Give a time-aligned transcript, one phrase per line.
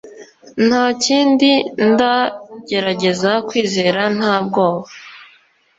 [0.67, 1.51] Ntakindi
[1.89, 4.87] Ndagerageza kwizera nta bwoba